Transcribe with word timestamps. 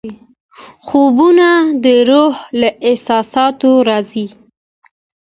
خوبونه 0.85 1.49
د 1.83 1.85
روح 2.09 2.35
له 2.59 2.69
احساساتو 2.89 3.69
راځي. 3.89 4.27